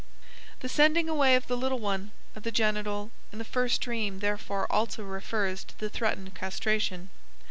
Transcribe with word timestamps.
The 0.61 0.67
sending 0.67 1.07
away 1.07 1.35
of 1.35 1.45
the 1.45 1.55
little 1.55 1.77
one, 1.77 2.09
of 2.35 2.41
the 2.41 2.51
genital, 2.51 3.11
in 3.31 3.37
the 3.37 3.45
first 3.45 3.81
dream 3.81 4.17
therefore 4.17 4.65
also 4.71 5.03
refers 5.03 5.63
to 5.65 5.77
the 5.79 5.91
threatened 5.91 6.33
castration. 6.33 7.11